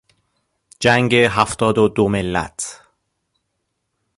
[0.79, 2.81] جنگ هفتاد و دو ملت...